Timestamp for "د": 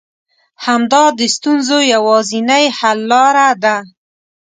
1.19-1.21